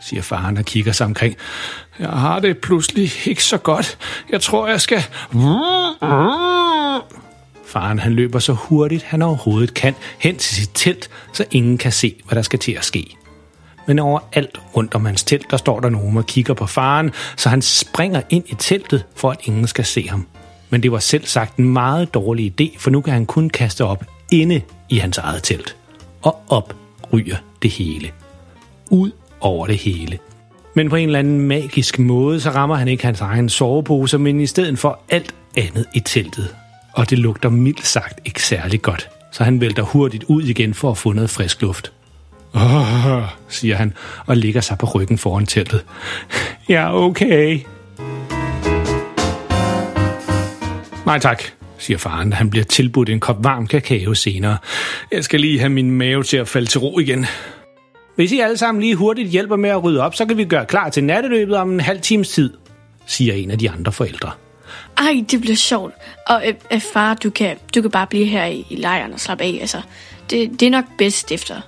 siger 0.00 0.22
faren 0.22 0.56
og 0.56 0.64
kigger 0.64 0.92
sig 0.92 1.06
omkring. 1.06 1.36
Jeg 1.98 2.08
har 2.08 2.40
det 2.40 2.58
pludselig 2.58 3.10
ikke 3.24 3.44
så 3.44 3.58
godt. 3.58 3.98
Jeg 4.30 4.40
tror, 4.40 4.68
jeg 4.68 4.80
skal... 4.80 5.04
Faren 7.66 7.98
han 7.98 8.12
løber 8.12 8.38
så 8.38 8.52
hurtigt, 8.52 9.02
han 9.02 9.22
overhovedet 9.22 9.74
kan, 9.74 9.94
hen 10.18 10.36
til 10.36 10.56
sit 10.56 10.70
telt, 10.74 11.10
så 11.32 11.44
ingen 11.50 11.78
kan 11.78 11.92
se, 11.92 12.14
hvad 12.26 12.36
der 12.36 12.42
skal 12.42 12.58
til 12.58 12.72
at 12.72 12.84
ske. 12.84 13.16
Men 13.86 13.98
overalt 13.98 14.60
rundt 14.76 14.94
om 14.94 15.04
hans 15.04 15.24
telt, 15.24 15.50
der 15.50 15.56
står 15.56 15.80
der 15.80 15.88
nogen 15.88 16.16
og 16.16 16.26
kigger 16.26 16.54
på 16.54 16.66
faren, 16.66 17.10
så 17.36 17.48
han 17.48 17.62
springer 17.62 18.22
ind 18.30 18.44
i 18.48 18.54
teltet, 18.54 19.04
for 19.16 19.30
at 19.30 19.38
ingen 19.44 19.66
skal 19.66 19.84
se 19.84 20.08
ham. 20.08 20.26
Men 20.70 20.82
det 20.82 20.92
var 20.92 20.98
selv 20.98 21.26
sagt 21.26 21.56
en 21.56 21.64
meget 21.64 22.14
dårlig 22.14 22.54
idé, 22.60 22.78
for 22.78 22.90
nu 22.90 23.00
kan 23.00 23.12
han 23.12 23.26
kun 23.26 23.50
kaste 23.50 23.84
op 23.84 24.04
inde 24.30 24.60
i 24.88 24.98
hans 24.98 25.18
eget 25.18 25.42
telt. 25.42 25.76
Og 26.22 26.42
op 26.48 26.76
ryger 27.12 27.36
det 27.62 27.70
hele. 27.70 28.10
Ud 28.90 29.10
over 29.40 29.66
det 29.66 29.76
hele. 29.76 30.18
Men 30.74 30.88
på 30.88 30.96
en 30.96 31.08
eller 31.08 31.18
anden 31.18 31.40
magisk 31.40 31.98
måde, 31.98 32.40
så 32.40 32.50
rammer 32.50 32.76
han 32.76 32.88
ikke 32.88 33.04
hans 33.04 33.20
egen 33.20 33.48
sovepose, 33.48 34.18
men 34.18 34.40
i 34.40 34.46
stedet 34.46 34.78
for 34.78 35.00
alt 35.10 35.34
andet 35.56 35.86
i 35.94 36.00
teltet. 36.00 36.54
Og 36.92 37.10
det 37.10 37.18
lugter 37.18 37.48
mildt 37.48 37.86
sagt 37.86 38.20
ikke 38.24 38.42
særlig 38.42 38.82
godt, 38.82 39.08
så 39.32 39.44
han 39.44 39.60
vælter 39.60 39.82
hurtigt 39.82 40.24
ud 40.24 40.42
igen 40.42 40.74
for 40.74 40.90
at 40.90 40.98
få 40.98 41.12
noget 41.12 41.30
frisk 41.30 41.62
luft. 41.62 41.92
Åh, 42.54 43.22
siger 43.48 43.76
han 43.76 43.92
og 44.26 44.36
ligger 44.36 44.60
sig 44.60 44.78
på 44.78 44.86
ryggen 44.86 45.18
foran 45.18 45.46
teltet. 45.46 45.84
Ja, 46.68 46.94
okay. 46.94 47.60
Nej 51.06 51.18
tak, 51.18 51.42
siger 51.78 51.98
faren, 51.98 52.30
da 52.30 52.36
han 52.36 52.50
bliver 52.50 52.64
tilbudt 52.64 53.08
en 53.08 53.20
kop 53.20 53.44
varm 53.44 53.66
kakao 53.66 54.14
senere. 54.14 54.58
Jeg 55.12 55.24
skal 55.24 55.40
lige 55.40 55.58
have 55.58 55.68
min 55.68 55.90
mave 55.90 56.22
til 56.22 56.36
at 56.36 56.48
falde 56.48 56.66
til 56.66 56.80
ro 56.80 56.98
igen. 56.98 57.26
Hvis 58.20 58.32
I 58.32 58.40
alle 58.40 58.56
sammen 58.56 58.80
lige 58.82 58.94
hurtigt 58.94 59.28
hjælper 59.28 59.56
med 59.56 59.70
at 59.70 59.84
rydde 59.84 60.00
op, 60.00 60.14
så 60.14 60.26
kan 60.26 60.36
vi 60.36 60.44
gøre 60.44 60.66
klar 60.66 60.88
til 60.88 61.04
natteløbet 61.04 61.56
om 61.56 61.72
en 61.72 61.80
halv 61.80 62.00
times 62.00 62.28
tid, 62.28 62.52
siger 63.06 63.34
en 63.34 63.50
af 63.50 63.58
de 63.58 63.70
andre 63.70 63.92
forældre. 63.92 64.30
Ej, 64.98 65.24
det 65.30 65.40
bliver 65.40 65.56
sjovt. 65.56 65.94
Og 66.26 66.42
øh, 66.48 66.54
øh, 66.72 66.80
far, 66.80 67.14
du 67.14 67.30
kan, 67.30 67.56
du 67.74 67.82
kan 67.82 67.90
bare 67.90 68.06
blive 68.06 68.24
her 68.24 68.46
i, 68.46 68.66
i 68.70 68.76
lejren 68.76 69.12
og 69.12 69.20
slappe 69.20 69.44
af. 69.44 69.58
Altså, 69.60 69.80
det, 70.30 70.60
det 70.60 70.66
er 70.66 70.70
nok 70.70 70.84
bedst 70.98 71.32
efter, 71.32 71.60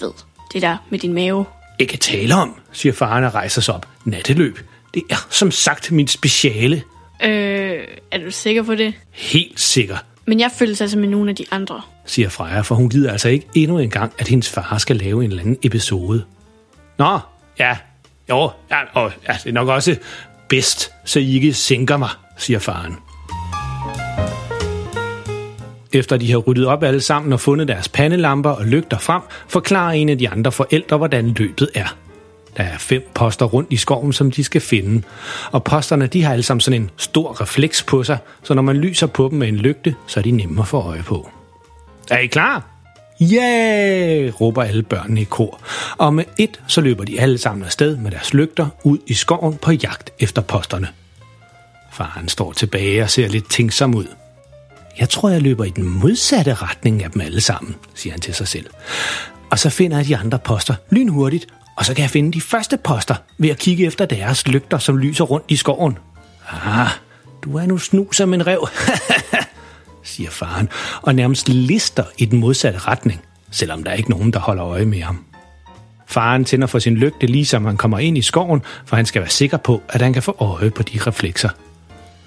du 0.00 0.04
ved, 0.04 0.12
det 0.52 0.62
der 0.62 0.76
med 0.90 0.98
din 0.98 1.12
mave. 1.12 1.44
Ikke 1.78 1.96
tale 1.96 2.34
om, 2.34 2.60
siger 2.72 2.92
faren 2.92 3.24
og 3.24 3.34
rejser 3.34 3.60
sig 3.60 3.74
op. 3.74 3.88
Natteløb, 4.04 4.58
det 4.94 5.02
er 5.10 5.26
som 5.30 5.50
sagt 5.50 5.92
mit 5.92 6.10
speciale. 6.10 6.82
Øh, 7.24 7.78
er 8.10 8.18
du 8.24 8.30
sikker 8.30 8.62
på 8.62 8.74
det? 8.74 8.94
Helt 9.10 9.60
sikker, 9.60 9.96
Men 10.26 10.40
jeg 10.40 10.50
føler 10.58 10.74
sig 10.74 10.90
som 10.90 11.00
med 11.00 11.08
nogle 11.08 11.30
af 11.30 11.36
de 11.36 11.44
andre 11.50 11.82
siger 12.06 12.28
Freja, 12.28 12.60
for 12.60 12.74
hun 12.74 12.90
gider 12.90 13.12
altså 13.12 13.28
ikke 13.28 13.46
endnu 13.54 13.78
en 13.78 13.90
gang, 13.90 14.12
at 14.18 14.28
hendes 14.28 14.50
far 14.50 14.78
skal 14.78 14.96
lave 14.96 15.24
en 15.24 15.30
eller 15.30 15.42
anden 15.42 15.58
episode. 15.62 16.24
Nå, 16.98 17.18
ja, 17.58 17.76
jo, 18.30 18.50
ja, 18.70 18.76
og, 18.94 19.12
ja, 19.28 19.32
det 19.32 19.48
er 19.48 19.52
nok 19.52 19.68
også 19.68 19.96
bedst, 20.48 20.92
så 21.04 21.18
I 21.18 21.34
ikke 21.34 21.54
sænker 21.54 21.96
mig, 21.96 22.10
siger 22.36 22.58
faren. 22.58 22.96
Efter 25.92 26.16
de 26.16 26.30
har 26.30 26.38
ryddet 26.38 26.66
op 26.66 26.82
alle 26.82 27.00
sammen 27.00 27.32
og 27.32 27.40
fundet 27.40 27.68
deres 27.68 27.88
pandelamper 27.88 28.50
og 28.50 28.64
lygter 28.64 28.98
frem, 28.98 29.22
forklarer 29.48 29.92
en 29.92 30.08
af 30.08 30.18
de 30.18 30.28
andre 30.28 30.52
forældre, 30.52 30.96
hvordan 30.96 31.28
løbet 31.30 31.70
er. 31.74 31.96
Der 32.56 32.62
er 32.62 32.78
fem 32.78 33.08
poster 33.14 33.46
rundt 33.46 33.72
i 33.72 33.76
skoven, 33.76 34.12
som 34.12 34.30
de 34.30 34.44
skal 34.44 34.60
finde. 34.60 35.02
Og 35.52 35.64
posterne 35.64 36.06
de 36.06 36.22
har 36.22 36.32
alle 36.32 36.42
sammen 36.42 36.60
sådan 36.60 36.82
en 36.82 36.90
stor 36.96 37.40
refleks 37.40 37.82
på 37.82 38.02
sig, 38.02 38.18
så 38.42 38.54
når 38.54 38.62
man 38.62 38.76
lyser 38.76 39.06
på 39.06 39.28
dem 39.30 39.38
med 39.38 39.48
en 39.48 39.56
lygte, 39.56 39.94
så 40.06 40.20
er 40.20 40.24
de 40.24 40.30
nemmere 40.30 40.62
at 40.62 40.68
få 40.68 40.80
øje 40.80 41.02
på. 41.02 41.30
Er 42.10 42.18
I 42.18 42.26
klar? 42.26 42.64
Ja, 43.20 43.26
yeah! 43.26 44.40
råber 44.40 44.62
alle 44.62 44.82
børnene 44.82 45.20
i 45.20 45.24
kor. 45.24 45.60
Og 45.98 46.14
med 46.14 46.24
et, 46.38 46.60
så 46.66 46.80
løber 46.80 47.04
de 47.04 47.20
alle 47.20 47.38
sammen 47.38 47.64
afsted 47.64 47.96
med 47.96 48.10
deres 48.10 48.34
lygter 48.34 48.66
ud 48.84 48.98
i 49.06 49.14
skoven 49.14 49.56
på 49.56 49.72
jagt 49.72 50.10
efter 50.18 50.42
posterne. 50.42 50.88
Faren 51.92 52.28
står 52.28 52.52
tilbage 52.52 53.02
og 53.02 53.10
ser 53.10 53.28
lidt 53.28 53.50
tænksom 53.50 53.94
ud. 53.94 54.06
Jeg 54.98 55.08
tror, 55.08 55.28
jeg 55.28 55.42
løber 55.42 55.64
i 55.64 55.70
den 55.70 55.88
modsatte 55.88 56.54
retning 56.54 57.04
af 57.04 57.10
dem 57.10 57.20
alle 57.20 57.40
sammen, 57.40 57.74
siger 57.94 58.12
han 58.12 58.20
til 58.20 58.34
sig 58.34 58.48
selv. 58.48 58.66
Og 59.50 59.58
så 59.58 59.70
finder 59.70 59.96
jeg 59.96 60.06
de 60.06 60.16
andre 60.16 60.38
poster 60.38 60.74
lynhurtigt, 60.90 61.46
og 61.76 61.84
så 61.84 61.94
kan 61.94 62.02
jeg 62.02 62.10
finde 62.10 62.32
de 62.32 62.40
første 62.40 62.76
poster 62.76 63.14
ved 63.38 63.48
at 63.50 63.58
kigge 63.58 63.86
efter 63.86 64.06
deres 64.06 64.46
lygter, 64.46 64.78
som 64.78 64.98
lyser 64.98 65.24
rundt 65.24 65.46
i 65.48 65.56
skoven. 65.56 65.98
Ah, 66.50 66.88
du 67.42 67.56
er 67.56 67.66
nu 67.66 67.78
snu 67.78 68.12
som 68.12 68.34
en 68.34 68.46
rev, 68.46 68.68
siger 70.16 70.30
faren, 70.30 70.68
og 71.02 71.14
nærmest 71.14 71.48
lister 71.48 72.04
i 72.18 72.24
den 72.24 72.40
modsatte 72.40 72.78
retning, 72.78 73.20
selvom 73.50 73.84
der 73.84 73.90
er 73.90 73.94
ikke 73.94 74.10
nogen, 74.10 74.32
der 74.32 74.38
holder 74.38 74.64
øje 74.64 74.84
med 74.84 75.00
ham. 75.00 75.24
Faren 76.06 76.44
tænder 76.44 76.66
for 76.66 76.78
sin 76.78 76.96
lygte, 76.96 77.26
lige 77.26 77.46
som 77.46 77.64
han 77.64 77.76
kommer 77.76 77.98
ind 77.98 78.18
i 78.18 78.22
skoven, 78.22 78.62
for 78.86 78.96
han 78.96 79.06
skal 79.06 79.22
være 79.22 79.30
sikker 79.30 79.56
på, 79.56 79.82
at 79.88 80.02
han 80.02 80.12
kan 80.12 80.22
få 80.22 80.36
øje 80.38 80.70
på 80.70 80.82
de 80.82 80.98
reflekser. 81.06 81.48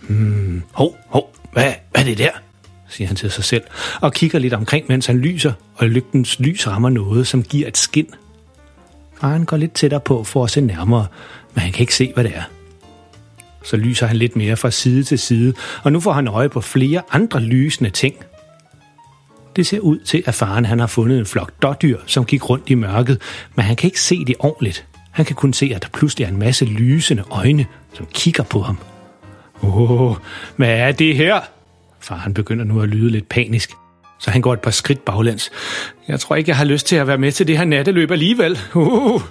Hmm, 0.01 0.63
hov, 0.71 0.97
hov, 1.07 1.35
hvad, 1.53 1.73
hvad 1.91 2.01
er 2.01 2.05
det 2.05 2.17
der? 2.17 2.31
siger 2.89 3.07
han 3.07 3.15
til 3.15 3.31
sig 3.31 3.43
selv, 3.43 3.63
og 4.01 4.13
kigger 4.13 4.39
lidt 4.39 4.53
omkring, 4.53 4.85
mens 4.89 5.05
han 5.05 5.17
lyser, 5.17 5.53
og 5.75 5.87
lygtens 5.87 6.39
lys 6.39 6.67
rammer 6.67 6.89
noget, 6.89 7.27
som 7.27 7.43
giver 7.43 7.67
et 7.67 7.77
skin. 7.77 8.07
Faren 9.21 9.45
går 9.45 9.57
lidt 9.57 9.73
tættere 9.73 9.99
på 9.99 10.23
for 10.23 10.43
at 10.43 10.51
se 10.51 10.61
nærmere, 10.61 11.07
men 11.53 11.61
han 11.61 11.71
kan 11.71 11.81
ikke 11.81 11.95
se, 11.95 12.11
hvad 12.13 12.23
det 12.23 12.31
er. 12.35 12.58
Så 13.63 13.77
lyser 13.77 14.07
han 14.07 14.17
lidt 14.17 14.35
mere 14.35 14.57
fra 14.57 14.71
side 14.71 15.03
til 15.03 15.19
side, 15.19 15.53
og 15.83 15.91
nu 15.91 15.99
får 15.99 16.11
han 16.11 16.27
øje 16.27 16.49
på 16.49 16.61
flere 16.61 17.01
andre 17.11 17.39
lysende 17.39 17.89
ting. 17.89 18.15
Det 19.55 19.67
ser 19.67 19.79
ud 19.79 19.99
til, 19.99 20.23
at 20.25 20.35
faren 20.35 20.65
han 20.65 20.79
har 20.79 20.87
fundet 20.87 21.19
en 21.19 21.25
flok 21.25 21.51
dårdyr, 21.61 21.97
som 22.05 22.25
gik 22.25 22.49
rundt 22.49 22.69
i 22.69 22.73
mørket, 22.73 23.21
men 23.55 23.65
han 23.65 23.75
kan 23.75 23.87
ikke 23.87 24.01
se 24.01 24.25
det 24.25 24.35
ordentligt. 24.39 24.85
Han 25.11 25.25
kan 25.25 25.35
kun 25.35 25.53
se, 25.53 25.71
at 25.75 25.83
der 25.83 25.89
pludselig 25.93 26.25
er 26.25 26.29
en 26.29 26.39
masse 26.39 26.65
lysende 26.65 27.23
øjne, 27.31 27.65
som 27.93 28.07
kigger 28.13 28.43
på 28.43 28.61
ham. 28.61 28.77
Åh, 29.63 29.91
oh, 29.91 30.15
hvad 30.55 30.69
er 30.69 30.91
det 30.91 31.15
her? 31.15 31.39
Faren 31.99 32.33
begynder 32.33 32.65
nu 32.65 32.81
at 32.81 32.89
lyde 32.89 33.09
lidt 33.09 33.29
panisk, 33.29 33.71
så 34.19 34.31
han 34.31 34.41
går 34.41 34.53
et 34.53 34.59
par 34.59 34.71
skridt 34.71 35.05
baglæns. 35.05 35.51
Jeg 36.07 36.19
tror 36.19 36.35
ikke, 36.35 36.49
jeg 36.49 36.57
har 36.57 36.65
lyst 36.65 36.87
til 36.87 36.95
at 36.95 37.07
være 37.07 37.17
med 37.17 37.31
til 37.31 37.47
det 37.47 37.57
her 37.57 37.65
natteløb 37.65 38.11
alligevel. 38.11 38.59
Uh! 38.73 39.21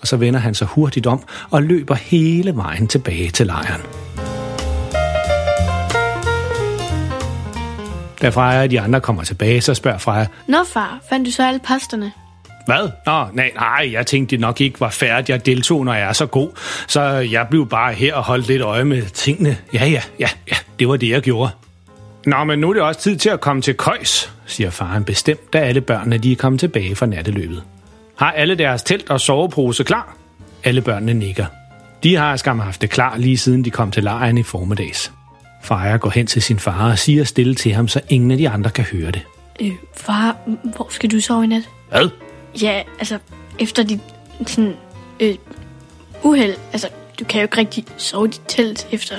Og 0.00 0.06
så 0.06 0.16
vender 0.16 0.40
han 0.40 0.54
sig 0.54 0.66
hurtigt 0.66 1.06
om 1.06 1.22
og 1.50 1.62
løber 1.62 1.94
hele 1.94 2.56
vejen 2.56 2.88
tilbage 2.88 3.30
til 3.30 3.46
lejren. 3.46 3.80
Da 8.22 8.28
Freja 8.28 8.62
og 8.62 8.70
de 8.70 8.80
andre 8.80 9.00
kommer 9.00 9.22
tilbage, 9.22 9.60
så 9.60 9.74
spørger 9.74 9.98
Freja, 9.98 10.26
Nå 10.46 10.58
far, 10.72 10.98
fandt 11.08 11.26
du 11.26 11.30
så 11.30 11.46
alle 11.46 11.60
posterne? 11.68 12.12
hvad? 12.68 12.90
Nå, 13.06 13.26
nej, 13.32 13.50
nej, 13.54 13.92
jeg 13.92 14.06
tænkte, 14.06 14.30
det 14.30 14.40
nok 14.40 14.60
ikke 14.60 14.80
var 14.80 14.90
færdigt. 14.90 15.28
Jeg 15.28 15.46
deltog, 15.46 15.84
når 15.84 15.94
jeg 15.94 16.08
er 16.08 16.12
så 16.12 16.26
god. 16.26 16.50
Så 16.88 17.00
jeg 17.02 17.46
blev 17.50 17.68
bare 17.68 17.92
her 17.92 18.14
og 18.14 18.22
holdt 18.24 18.46
lidt 18.48 18.62
øje 18.62 18.84
med 18.84 19.02
tingene. 19.02 19.56
Ja, 19.74 19.86
ja, 19.86 20.02
ja, 20.20 20.28
ja, 20.50 20.56
det 20.78 20.88
var 20.88 20.96
det, 20.96 21.08
jeg 21.10 21.22
gjorde. 21.22 21.50
Nå, 22.26 22.44
men 22.44 22.58
nu 22.58 22.68
er 22.70 22.74
det 22.74 22.82
også 22.82 23.00
tid 23.00 23.16
til 23.16 23.30
at 23.30 23.40
komme 23.40 23.62
til 23.62 23.74
køjs, 23.74 24.32
siger 24.46 24.70
faren 24.70 25.04
bestemt, 25.04 25.52
da 25.52 25.58
alle 25.58 25.80
børnene 25.80 26.18
de 26.18 26.32
er 26.32 26.36
kommet 26.36 26.60
tilbage 26.60 26.96
fra 26.96 27.06
natteløbet. 27.06 27.62
Har 28.18 28.32
alle 28.32 28.54
deres 28.54 28.82
telt 28.82 29.10
og 29.10 29.20
sovepose 29.20 29.84
klar? 29.84 30.16
Alle 30.64 30.80
børnene 30.80 31.14
nikker. 31.14 31.46
De 32.02 32.16
har 32.16 32.36
skam 32.36 32.58
haft 32.58 32.82
det 32.82 32.90
klar 32.90 33.16
lige 33.16 33.38
siden 33.38 33.64
de 33.64 33.70
kom 33.70 33.90
til 33.90 34.02
lejren 34.02 34.38
i 34.38 34.42
formiddags. 34.42 35.12
Freja 35.62 35.96
går 35.96 36.10
hen 36.10 36.26
til 36.26 36.42
sin 36.42 36.58
far 36.58 36.90
og 36.90 36.98
siger 36.98 37.24
stille 37.24 37.54
til 37.54 37.72
ham, 37.72 37.88
så 37.88 38.00
ingen 38.08 38.30
af 38.30 38.38
de 38.38 38.48
andre 38.48 38.70
kan 38.70 38.84
høre 38.84 39.10
det. 39.10 39.22
Øh, 39.60 39.72
far, 39.96 40.36
hvor 40.76 40.86
skal 40.90 41.10
du 41.10 41.20
sove 41.20 41.44
i 41.44 41.46
nat? 41.46 41.68
Hvad? 41.90 42.08
Ja, 42.62 42.82
altså, 42.98 43.18
efter 43.58 43.82
dit 43.82 44.00
sådan, 44.46 44.74
øh, 45.20 45.34
uheld. 46.22 46.54
Altså, 46.72 46.88
du 47.20 47.24
kan 47.24 47.40
jo 47.40 47.42
ikke 47.42 47.56
rigtig 47.56 47.84
sove 47.96 48.26
i 48.26 48.30
dit 48.30 48.42
telt 48.48 48.88
efter 48.92 49.14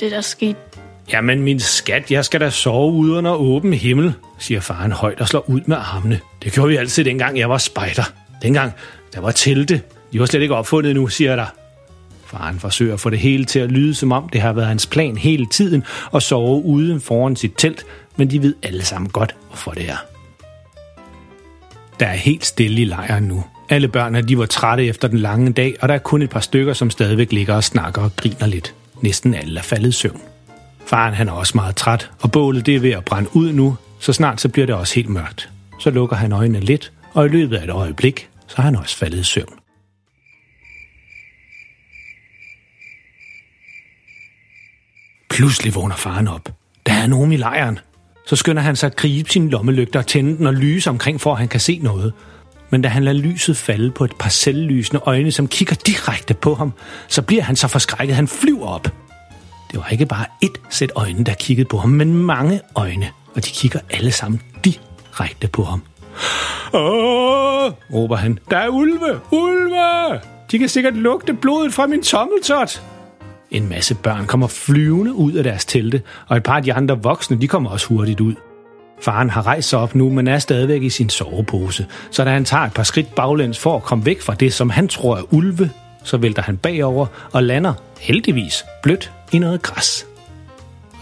det, 0.00 0.10
der 0.10 0.20
skete. 0.20 0.58
Jamen, 1.12 1.42
min 1.42 1.60
skat, 1.60 2.10
jeg 2.10 2.24
skal 2.24 2.40
da 2.40 2.50
sove 2.50 2.92
ude 2.92 3.12
under 3.12 3.34
åben 3.34 3.72
himmel, 3.72 4.14
siger 4.38 4.60
faren 4.60 4.92
højt 4.92 5.20
og 5.20 5.28
slår 5.28 5.50
ud 5.50 5.60
med 5.66 5.76
armene. 5.76 6.20
Det 6.42 6.52
gjorde 6.52 6.68
vi 6.68 6.76
altid, 6.76 7.04
dengang 7.04 7.38
jeg 7.38 7.50
var 7.50 7.58
spejder. 7.58 8.21
Dengang, 8.42 8.72
der 9.14 9.20
var 9.20 9.30
telte. 9.30 9.82
De 10.12 10.20
var 10.20 10.26
slet 10.26 10.42
ikke 10.42 10.54
opfundet 10.54 10.94
nu, 10.94 11.08
siger 11.08 11.36
der. 11.36 11.46
Faren 12.26 12.60
forsøger 12.60 12.94
at 12.94 13.00
få 13.00 13.10
det 13.10 13.18
hele 13.18 13.44
til 13.44 13.58
at 13.58 13.72
lyde, 13.72 13.94
som 13.94 14.12
om 14.12 14.28
det 14.28 14.40
har 14.40 14.52
været 14.52 14.68
hans 14.68 14.86
plan 14.86 15.16
hele 15.16 15.46
tiden 15.46 15.84
at 16.14 16.22
sove 16.22 16.64
uden 16.64 17.00
foran 17.00 17.36
sit 17.36 17.52
telt, 17.58 17.86
men 18.16 18.30
de 18.30 18.42
ved 18.42 18.54
alle 18.62 18.84
sammen 18.84 19.10
godt, 19.10 19.34
hvorfor 19.48 19.70
det 19.70 19.90
er. 19.90 19.96
Der 22.00 22.06
er 22.06 22.16
helt 22.16 22.44
stille 22.44 22.82
i 22.82 22.84
lejren 22.84 23.24
nu. 23.24 23.44
Alle 23.68 23.88
børnene 23.88 24.28
de 24.28 24.38
var 24.38 24.46
trætte 24.46 24.86
efter 24.86 25.08
den 25.08 25.18
lange 25.18 25.52
dag, 25.52 25.74
og 25.80 25.88
der 25.88 25.94
er 25.94 25.98
kun 25.98 26.22
et 26.22 26.30
par 26.30 26.40
stykker, 26.40 26.72
som 26.72 26.90
stadigvæk 26.90 27.32
ligger 27.32 27.54
og 27.54 27.64
snakker 27.64 28.02
og 28.02 28.16
griner 28.16 28.46
lidt. 28.46 28.74
Næsten 29.00 29.34
alle 29.34 29.58
er 29.58 29.62
faldet 29.62 29.88
i 29.88 29.92
søvn. 29.92 30.20
Faren 30.86 31.14
han 31.14 31.28
er 31.28 31.32
også 31.32 31.52
meget 31.54 31.76
træt, 31.76 32.10
og 32.20 32.32
bålet 32.32 32.66
det 32.66 32.76
er 32.76 32.80
ved 32.80 32.90
at 32.90 33.04
brænde 33.04 33.36
ud 33.36 33.52
nu, 33.52 33.76
så 34.00 34.12
snart 34.12 34.40
så 34.40 34.48
bliver 34.48 34.66
det 34.66 34.74
også 34.74 34.94
helt 34.94 35.08
mørkt. 35.08 35.50
Så 35.80 35.90
lukker 35.90 36.16
han 36.16 36.32
øjnene 36.32 36.60
lidt, 36.60 36.92
og 37.14 37.26
i 37.26 37.28
løbet 37.28 37.56
af 37.56 37.64
et 37.64 37.70
øjeblik, 37.70 38.28
så 38.52 38.58
er 38.58 38.62
han 38.62 38.76
også 38.76 38.96
faldet 38.96 39.18
i 39.18 39.22
søvn. 39.22 39.58
Pludselig 45.30 45.74
vågner 45.74 45.96
faren 45.96 46.28
op. 46.28 46.48
Der 46.86 46.92
er 46.92 47.06
nogen 47.06 47.32
i 47.32 47.36
lejren. 47.36 47.78
Så 48.26 48.36
skynder 48.36 48.62
han 48.62 48.76
sig 48.76 48.86
at 48.86 48.96
gribe 48.96 49.30
sin 49.30 49.50
lommelygte 49.50 49.98
og 49.98 50.06
tænde 50.06 50.36
den 50.36 50.46
og 50.46 50.54
lyse 50.54 50.90
omkring, 50.90 51.20
for 51.20 51.32
at 51.32 51.38
han 51.38 51.48
kan 51.48 51.60
se 51.60 51.78
noget. 51.78 52.12
Men 52.70 52.82
da 52.82 52.88
han 52.88 53.04
lader 53.04 53.18
lyset 53.18 53.56
falde 53.56 53.90
på 53.90 54.04
et 54.04 54.12
par 54.18 54.28
selvlysende 54.28 55.02
øjne, 55.06 55.32
som 55.32 55.48
kigger 55.48 55.74
direkte 55.74 56.34
på 56.34 56.54
ham, 56.54 56.72
så 57.08 57.22
bliver 57.22 57.42
han 57.42 57.56
så 57.56 57.68
forskrækket, 57.68 58.16
han 58.16 58.28
flyver 58.28 58.66
op. 58.66 58.84
Det 59.70 59.78
var 59.78 59.88
ikke 59.88 60.06
bare 60.06 60.26
ét 60.44 60.66
sæt 60.70 60.92
øjne, 60.94 61.24
der 61.24 61.34
kiggede 61.34 61.68
på 61.68 61.78
ham, 61.78 61.90
men 61.90 62.14
mange 62.14 62.60
øjne, 62.74 63.10
og 63.34 63.44
de 63.44 63.50
kigger 63.50 63.80
alle 63.90 64.12
sammen 64.12 64.40
direkte 64.64 65.48
på 65.48 65.62
ham. 65.64 65.82
Åh, 66.74 67.72
råber 67.94 68.16
han. 68.16 68.38
Der 68.50 68.56
er 68.56 68.68
ulve! 68.68 69.20
Ulve! 69.30 70.20
De 70.50 70.58
kan 70.58 70.68
sikkert 70.68 70.96
lugte 70.96 71.34
blodet 71.34 71.74
fra 71.74 71.86
min 71.86 72.02
tommeltot. 72.02 72.82
En 73.50 73.68
masse 73.68 73.94
børn 73.94 74.26
kommer 74.26 74.46
flyvende 74.46 75.12
ud 75.12 75.32
af 75.32 75.44
deres 75.44 75.64
telte, 75.64 76.02
og 76.28 76.36
et 76.36 76.42
par 76.42 76.56
af 76.56 76.62
de 76.62 76.74
andre 76.74 77.02
voksne, 77.02 77.40
de 77.40 77.48
kommer 77.48 77.70
også 77.70 77.86
hurtigt 77.86 78.20
ud. 78.20 78.34
Faren 79.00 79.30
har 79.30 79.46
rejst 79.46 79.68
sig 79.68 79.78
op 79.78 79.94
nu, 79.94 80.10
men 80.10 80.28
er 80.28 80.38
stadigvæk 80.38 80.82
i 80.82 80.90
sin 80.90 81.08
sovepose, 81.08 81.86
så 82.10 82.24
da 82.24 82.30
han 82.30 82.44
tager 82.44 82.64
et 82.64 82.72
par 82.72 82.82
skridt 82.82 83.14
baglæns 83.14 83.58
for 83.58 83.76
at 83.76 83.82
komme 83.82 84.06
væk 84.06 84.20
fra 84.20 84.34
det, 84.34 84.52
som 84.52 84.70
han 84.70 84.88
tror 84.88 85.16
er 85.16 85.34
ulve, 85.34 85.70
så 86.04 86.16
vælter 86.16 86.42
han 86.42 86.56
bagover 86.56 87.06
og 87.32 87.42
lander, 87.42 87.74
heldigvis, 88.00 88.64
blødt 88.82 89.12
i 89.32 89.38
noget 89.38 89.62
græs. 89.62 90.06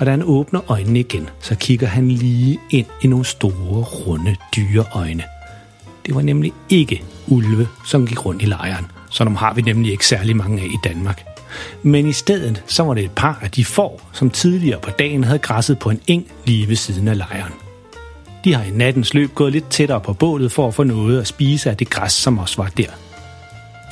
Og 0.00 0.06
da 0.06 0.10
han 0.10 0.22
åbner 0.22 0.70
øjnene 0.70 1.00
igen, 1.00 1.28
så 1.40 1.54
kigger 1.54 1.86
han 1.86 2.08
lige 2.08 2.58
ind 2.70 2.86
i 3.02 3.06
nogle 3.06 3.24
store, 3.24 3.82
runde 3.82 4.36
dyreøjne. 4.56 5.22
Det 6.06 6.14
var 6.14 6.22
nemlig 6.22 6.52
ikke 6.68 7.02
ulve, 7.28 7.68
som 7.86 8.06
gik 8.06 8.26
rundt 8.26 8.42
i 8.42 8.46
lejren. 8.46 8.86
Så 9.10 9.24
dem 9.24 9.36
har 9.36 9.54
vi 9.54 9.62
nemlig 9.62 9.92
ikke 9.92 10.06
særlig 10.06 10.36
mange 10.36 10.62
af 10.62 10.66
i 10.66 10.78
Danmark. 10.84 11.24
Men 11.82 12.06
i 12.06 12.12
stedet 12.12 12.62
så 12.66 12.82
var 12.82 12.94
det 12.94 13.04
et 13.04 13.10
par 13.10 13.38
af 13.42 13.50
de 13.50 13.64
får, 13.64 14.10
som 14.12 14.30
tidligere 14.30 14.80
på 14.80 14.90
dagen 14.90 15.24
havde 15.24 15.38
græsset 15.38 15.78
på 15.78 15.90
en 15.90 16.00
eng 16.06 16.26
lige 16.44 16.68
ved 16.68 16.76
siden 16.76 17.08
af 17.08 17.18
lejren. 17.18 17.52
De 18.44 18.54
har 18.54 18.64
i 18.64 18.70
nattens 18.70 19.14
løb 19.14 19.34
gået 19.34 19.52
lidt 19.52 19.68
tættere 19.70 20.00
på 20.00 20.12
bålet 20.12 20.52
for 20.52 20.68
at 20.68 20.74
få 20.74 20.84
noget 20.84 21.20
at 21.20 21.26
spise 21.26 21.70
af 21.70 21.76
det 21.76 21.90
græs, 21.90 22.12
som 22.12 22.38
også 22.38 22.62
var 22.62 22.68
der. 22.76 22.90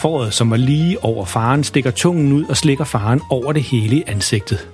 Foråret, 0.00 0.34
som 0.34 0.50
var 0.50 0.56
lige 0.56 1.04
over 1.04 1.24
faren, 1.24 1.64
stikker 1.64 1.90
tungen 1.90 2.32
ud 2.32 2.44
og 2.44 2.56
slikker 2.56 2.84
faren 2.84 3.20
over 3.30 3.52
det 3.52 3.62
hele 3.62 3.96
i 3.96 4.02
ansigtet. 4.06 4.68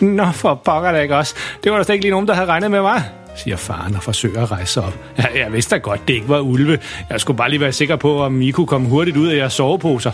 Nå, 0.00 0.30
for 0.32 0.54
pokker 0.54 0.92
da 0.92 1.00
ikke 1.00 1.16
også. 1.16 1.34
Det 1.64 1.72
var 1.72 1.78
der 1.78 1.84
slet 1.84 1.94
ikke 1.94 2.04
lige 2.04 2.10
nogen, 2.10 2.28
der 2.28 2.34
havde 2.34 2.48
regnet 2.48 2.70
med 2.70 2.80
mig, 2.82 3.02
siger 3.36 3.56
faren 3.56 3.94
og 3.94 4.02
forsøger 4.02 4.42
at 4.42 4.50
rejse 4.50 4.72
sig 4.72 4.82
op. 4.82 4.98
Jeg, 5.16 5.30
jeg 5.34 5.52
vidste 5.52 5.74
da 5.74 5.80
godt, 5.80 6.08
det 6.08 6.14
ikke 6.14 6.28
var 6.28 6.40
ulve. 6.40 6.78
Jeg 7.10 7.20
skulle 7.20 7.36
bare 7.36 7.50
lige 7.50 7.60
være 7.60 7.72
sikker 7.72 7.96
på, 7.96 8.22
om 8.22 8.42
I 8.42 8.50
kunne 8.50 8.66
komme 8.66 8.88
hurtigt 8.88 9.16
ud 9.16 9.28
af 9.28 9.36
jeres 9.36 9.52
soveposer. 9.52 10.12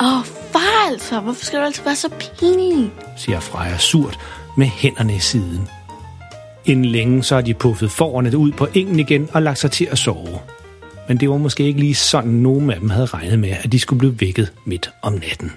Åh, 0.00 0.18
oh, 0.18 0.24
far 0.52 0.90
altså, 0.90 1.20
hvorfor 1.20 1.44
skal 1.44 1.58
du 1.58 1.64
altid 1.64 1.84
være 1.84 1.96
så 1.96 2.08
pinlig? 2.08 2.90
siger 3.16 3.40
Freja 3.40 3.78
surt 3.78 4.18
med 4.56 4.66
hænderne 4.66 5.16
i 5.16 5.18
siden. 5.18 5.68
Inden 6.64 6.84
længe 6.84 7.22
så 7.22 7.34
har 7.34 7.42
de 7.42 7.54
puffet 7.54 7.90
forerne 7.90 8.36
ud 8.36 8.52
på 8.52 8.68
engen 8.74 9.00
igen 9.00 9.28
og 9.32 9.42
lagt 9.42 9.58
sig 9.58 9.70
til 9.70 9.88
at 9.90 9.98
sove. 9.98 10.38
Men 11.08 11.16
det 11.16 11.30
var 11.30 11.36
måske 11.36 11.64
ikke 11.64 11.80
lige 11.80 11.94
sådan, 11.94 12.30
nogen 12.30 12.70
af 12.70 12.80
dem 12.80 12.90
havde 12.90 13.06
regnet 13.06 13.38
med, 13.38 13.54
at 13.62 13.72
de 13.72 13.78
skulle 13.78 13.98
blive 13.98 14.20
vækket 14.20 14.52
midt 14.64 14.90
om 15.02 15.12
natten. 15.12 15.52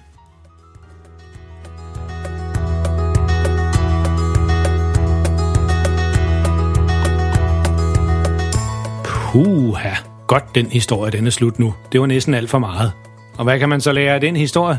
Puha, 9.38 9.94
godt 10.28 10.56
den 10.56 10.66
historie, 10.66 11.12
den 11.12 11.28
er 11.28 11.32
slut 11.32 11.60
nu. 11.60 11.74
Det 11.92 12.02
var 12.02 12.08
næsten 12.08 12.34
alt 12.34 12.50
for 12.50 12.60
meget. 12.60 12.92
Og 13.38 13.44
hvad 13.44 13.60
kan 13.60 13.70
man 13.70 13.82
så 13.82 13.92
lære 13.92 14.14
af 14.14 14.22
den 14.22 14.36
historie? 14.36 14.78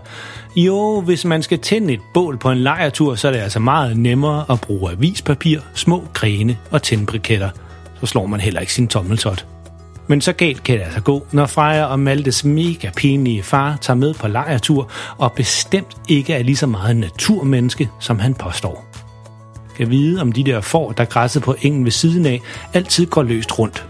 Jo, 0.56 1.00
hvis 1.00 1.24
man 1.24 1.42
skal 1.42 1.58
tænde 1.58 1.92
et 1.92 2.00
bål 2.14 2.38
på 2.38 2.50
en 2.50 2.58
lejertur, 2.58 3.14
så 3.14 3.28
er 3.28 3.32
det 3.32 3.38
altså 3.38 3.60
meget 3.60 3.96
nemmere 3.96 4.44
at 4.50 4.60
bruge 4.60 4.92
avispapir, 4.92 5.60
små 5.74 6.04
grene 6.14 6.58
og 6.70 6.82
tændbriketter. 6.82 7.50
Så 8.00 8.06
slår 8.06 8.26
man 8.26 8.40
heller 8.40 8.60
ikke 8.60 8.72
sin 8.72 8.88
tommeltot. 8.88 9.46
Men 10.06 10.20
så 10.20 10.32
galt 10.32 10.62
kan 10.62 10.78
det 10.78 10.84
altså 10.84 11.00
gå, 11.00 11.26
når 11.32 11.46
Freja 11.46 11.84
og 11.84 12.00
Maltes 12.00 12.44
mega 12.44 12.90
pinlige 12.96 13.42
far 13.42 13.78
tager 13.80 13.96
med 13.96 14.14
på 14.14 14.28
lejertur 14.28 14.90
og 15.18 15.32
bestemt 15.32 15.96
ikke 16.08 16.34
er 16.34 16.42
lige 16.42 16.56
så 16.56 16.66
meget 16.66 16.96
naturmenneske, 16.96 17.88
som 18.00 18.18
han 18.18 18.34
påstår. 18.34 18.84
Kan 19.76 19.90
vide, 19.90 20.20
om 20.20 20.32
de 20.32 20.44
der 20.44 20.60
får, 20.60 20.92
der 20.92 21.04
græsset 21.04 21.42
på 21.42 21.56
engen 21.62 21.84
ved 21.84 21.92
siden 21.92 22.26
af, 22.26 22.40
altid 22.74 23.06
går 23.06 23.22
løst 23.22 23.58
rundt. 23.58 23.86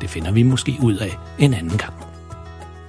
Det 0.00 0.10
finder 0.10 0.32
vi 0.32 0.42
måske 0.42 0.78
ud 0.82 0.96
af 0.96 1.18
en 1.38 1.54
anden 1.54 1.78
gang. 1.78 1.92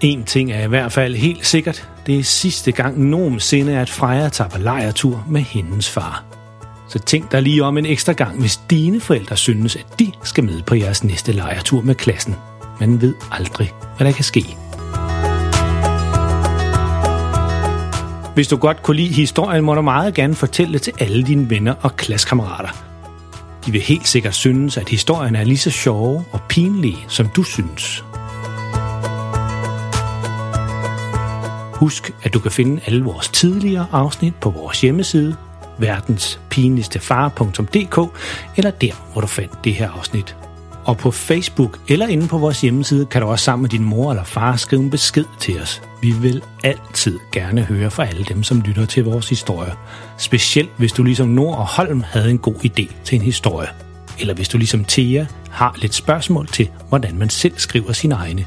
En 0.01 0.23
ting 0.23 0.51
er 0.51 0.63
i 0.63 0.67
hvert 0.67 0.91
fald 0.91 1.15
helt 1.15 1.45
sikkert. 1.45 1.89
Det 2.05 2.19
er 2.19 2.23
sidste 2.23 2.71
gang 2.71 2.99
nogensinde, 2.99 3.79
at 3.79 3.89
Freja 3.89 4.29
tager 4.29 4.49
på 4.49 4.57
lejretur 4.57 5.25
med 5.29 5.41
hendes 5.41 5.89
far. 5.89 6.23
Så 6.89 6.99
tænk 6.99 7.31
dig 7.31 7.41
lige 7.41 7.63
om 7.63 7.77
en 7.77 7.85
ekstra 7.85 8.13
gang, 8.13 8.39
hvis 8.39 8.57
dine 8.69 9.01
forældre 9.01 9.37
synes, 9.37 9.75
at 9.75 9.85
de 9.99 10.11
skal 10.23 10.43
med 10.43 10.61
på 10.61 10.75
jeres 10.75 11.03
næste 11.03 11.31
lejretur 11.31 11.81
med 11.81 11.95
klassen. 11.95 12.35
Man 12.79 13.01
ved 13.01 13.15
aldrig, 13.31 13.73
hvad 13.97 14.07
der 14.07 14.13
kan 14.13 14.23
ske. 14.23 14.57
Hvis 18.35 18.47
du 18.47 18.57
godt 18.57 18.83
kunne 18.83 18.97
lide 18.97 19.13
historien, 19.13 19.63
må 19.63 19.75
du 19.75 19.81
meget 19.81 20.13
gerne 20.13 20.35
fortælle 20.35 20.73
det 20.73 20.81
til 20.81 20.93
alle 20.99 21.23
dine 21.23 21.49
venner 21.49 21.73
og 21.81 21.95
klassekammerater. 21.95 22.94
De 23.65 23.71
vil 23.71 23.81
helt 23.81 24.07
sikkert 24.07 24.35
synes, 24.35 24.77
at 24.77 24.89
historien 24.89 25.35
er 25.35 25.43
lige 25.43 25.57
så 25.57 25.71
sjove 25.71 26.25
og 26.31 26.41
pinlige, 26.49 27.05
som 27.07 27.27
du 27.27 27.43
synes. 27.43 28.03
Husk, 31.73 32.13
at 32.23 32.33
du 32.33 32.39
kan 32.39 32.51
finde 32.51 32.81
alle 32.85 33.03
vores 33.03 33.29
tidligere 33.29 33.87
afsnit 33.91 34.35
på 34.35 34.49
vores 34.49 34.81
hjemmeside, 34.81 35.35
verdenspinligstefar.dk, 35.77 38.19
eller 38.57 38.71
der, 38.71 39.11
hvor 39.11 39.21
du 39.21 39.27
fandt 39.27 39.63
det 39.63 39.73
her 39.73 39.91
afsnit. 39.91 40.35
Og 40.85 40.97
på 40.97 41.11
Facebook 41.11 41.79
eller 41.87 42.07
inde 42.07 42.27
på 42.27 42.37
vores 42.37 42.61
hjemmeside 42.61 43.05
kan 43.05 43.21
du 43.21 43.27
også 43.27 43.45
sammen 43.45 43.61
med 43.61 43.69
din 43.69 43.83
mor 43.83 44.11
eller 44.11 44.23
far 44.23 44.55
skrive 44.55 44.81
en 44.81 44.89
besked 44.89 45.25
til 45.39 45.61
os. 45.61 45.81
Vi 46.01 46.11
vil 46.11 46.41
altid 46.63 47.19
gerne 47.31 47.61
høre 47.61 47.91
fra 47.91 48.05
alle 48.05 48.23
dem, 48.23 48.43
som 48.43 48.61
lytter 48.61 48.85
til 48.85 49.03
vores 49.03 49.29
historie. 49.29 49.71
Specielt 50.17 50.69
hvis 50.77 50.91
du 50.91 51.03
ligesom 51.03 51.27
Nord 51.27 51.57
og 51.57 51.65
Holm 51.65 52.03
havde 52.07 52.29
en 52.29 52.37
god 52.37 52.65
idé 52.65 52.93
til 53.03 53.15
en 53.15 53.21
historie. 53.21 53.67
Eller 54.19 54.33
hvis 54.33 54.49
du 54.49 54.57
ligesom 54.57 54.85
Thea 54.85 55.25
har 55.49 55.75
lidt 55.81 55.93
spørgsmål 55.93 56.47
til, 56.47 56.69
hvordan 56.89 57.17
man 57.17 57.29
selv 57.29 57.53
skriver 57.57 57.93
sine 57.93 58.15
egne. 58.15 58.45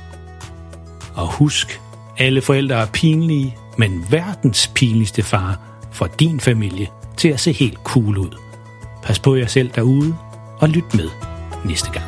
Og 1.14 1.32
husk, 1.32 1.80
alle 2.18 2.42
forældre 2.42 2.76
er 2.76 2.86
pinlige, 2.86 3.56
men 3.78 4.06
verdens 4.10 4.70
pinligste 4.74 5.22
far 5.22 5.58
får 5.92 6.06
din 6.06 6.40
familie 6.40 6.88
til 7.16 7.28
at 7.28 7.40
se 7.40 7.52
helt 7.52 7.78
cool 7.84 8.18
ud. 8.18 8.36
Pas 9.02 9.18
på 9.18 9.34
jer 9.34 9.46
selv 9.46 9.70
derude, 9.74 10.16
og 10.58 10.68
lyt 10.68 10.94
med 10.94 11.08
næste 11.64 11.90
gang. 11.90 12.07